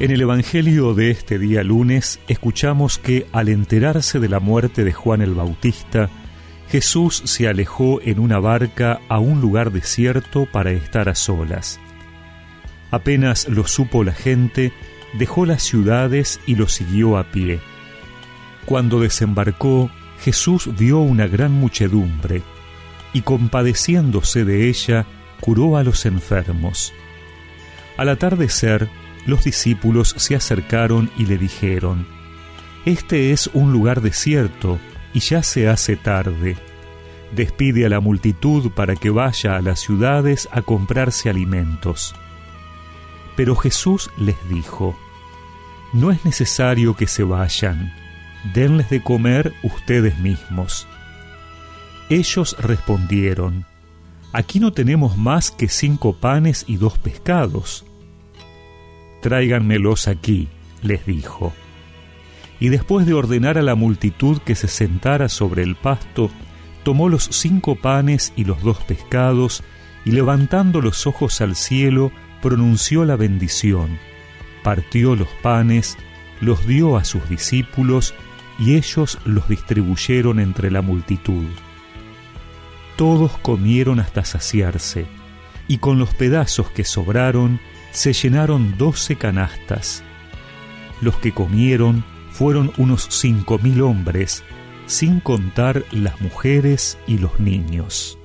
[0.00, 4.92] En el Evangelio de este día lunes escuchamos que al enterarse de la muerte de
[4.92, 6.08] Juan el Bautista,
[6.68, 11.80] Jesús se alejó en una barca a un lugar desierto para estar a solas.
[12.92, 14.72] Apenas lo supo la gente,
[15.14, 17.58] dejó las ciudades y lo siguió a pie.
[18.66, 22.42] Cuando desembarcó, Jesús vio una gran muchedumbre,
[23.12, 25.06] y compadeciéndose de ella,
[25.40, 26.92] curó a los enfermos.
[27.96, 28.88] Al atardecer,
[29.28, 32.06] los discípulos se acercaron y le dijeron,
[32.86, 34.78] Este es un lugar desierto
[35.12, 36.56] y ya se hace tarde.
[37.36, 42.14] Despide a la multitud para que vaya a las ciudades a comprarse alimentos.
[43.36, 44.98] Pero Jesús les dijo,
[45.92, 47.92] No es necesario que se vayan,
[48.54, 50.88] denles de comer ustedes mismos.
[52.08, 53.66] Ellos respondieron,
[54.32, 57.84] Aquí no tenemos más que cinco panes y dos pescados
[59.28, 60.48] Tráiganmelos aquí,
[60.80, 61.52] les dijo.
[62.60, 66.30] Y después de ordenar a la multitud que se sentara sobre el pasto,
[66.82, 69.62] tomó los cinco panes y los dos pescados,
[70.06, 73.98] y levantando los ojos al cielo, pronunció la bendición,
[74.62, 75.98] partió los panes,
[76.40, 78.14] los dio a sus discípulos,
[78.58, 81.48] y ellos los distribuyeron entre la multitud.
[82.96, 85.04] Todos comieron hasta saciarse,
[85.68, 87.60] y con los pedazos que sobraron,
[87.92, 90.02] se llenaron doce canastas.
[91.00, 94.42] Los que comieron fueron unos cinco mil hombres,
[94.86, 98.18] sin contar las mujeres y los niños.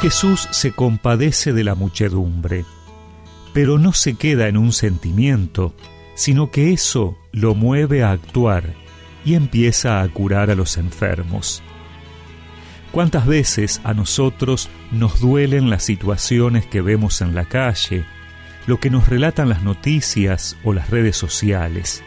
[0.00, 2.64] Jesús se compadece de la muchedumbre
[3.56, 5.74] pero no se queda en un sentimiento,
[6.14, 8.74] sino que eso lo mueve a actuar
[9.24, 11.62] y empieza a curar a los enfermos.
[12.92, 18.04] ¿Cuántas veces a nosotros nos duelen las situaciones que vemos en la calle,
[18.66, 22.04] lo que nos relatan las noticias o las redes sociales?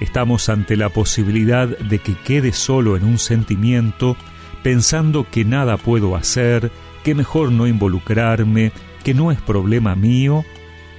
[0.00, 4.16] Estamos ante la posibilidad de que quede solo en un sentimiento
[4.64, 6.72] pensando que nada puedo hacer,
[7.04, 8.72] que mejor no involucrarme,
[9.04, 10.44] que no es problema mío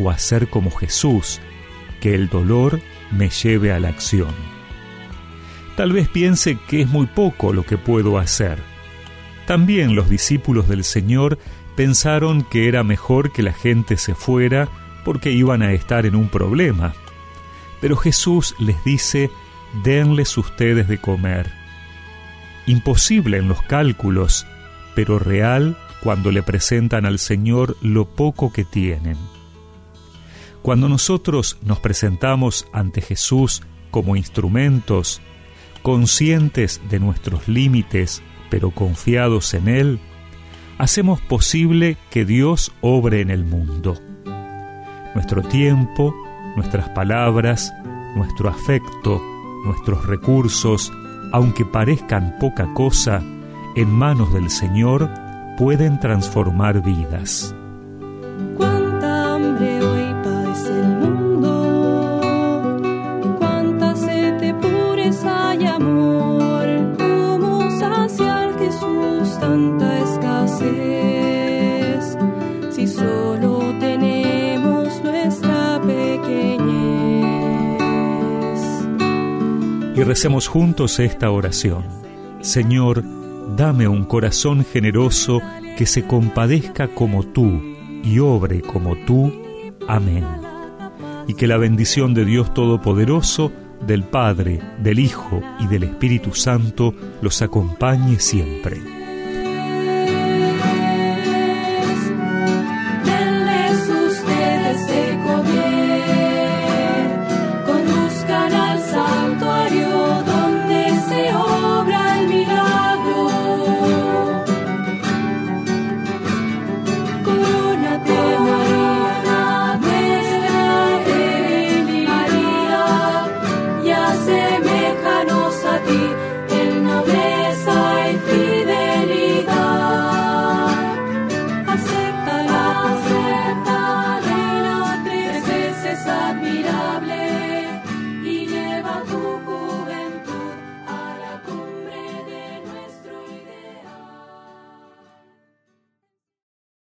[0.00, 1.40] o hacer como Jesús,
[2.00, 4.34] que el dolor me lleve a la acción.
[5.76, 8.58] Tal vez piense que es muy poco lo que puedo hacer.
[9.46, 11.38] También los discípulos del Señor
[11.76, 14.68] pensaron que era mejor que la gente se fuera
[15.04, 16.94] porque iban a estar en un problema.
[17.80, 19.30] Pero Jesús les dice,
[19.84, 21.50] denles ustedes de comer.
[22.66, 24.46] Imposible en los cálculos,
[24.94, 29.16] pero real cuando le presentan al Señor lo poco que tienen.
[30.62, 35.20] Cuando nosotros nos presentamos ante Jesús como instrumentos,
[35.82, 40.00] conscientes de nuestros límites, pero confiados en Él,
[40.78, 43.98] hacemos posible que Dios obre en el mundo.
[45.14, 46.14] Nuestro tiempo,
[46.56, 47.72] nuestras palabras,
[48.14, 49.22] nuestro afecto,
[49.64, 50.92] nuestros recursos,
[51.32, 53.22] aunque parezcan poca cosa,
[53.76, 55.10] en manos del Señor,
[55.58, 57.52] pueden transformar vidas.
[58.56, 62.20] Cuánta hambre hoy padece el mundo,
[63.40, 70.76] cuánta sed de pureza y amor, cómo saciar Jesús tanta escasez,
[72.70, 76.68] si solo tenemos nuestra pequeñez.
[79.96, 81.82] Y recemos juntos esta oración.
[82.42, 83.17] Señor,
[83.56, 85.40] dame un corazón generoso
[85.76, 87.60] que se compadezca como tú
[88.02, 89.32] y obre como tú.
[89.86, 90.24] Amén.
[91.26, 93.52] Y que la bendición de Dios Todopoderoso,
[93.86, 98.97] del Padre, del Hijo y del Espíritu Santo los acompañe siempre.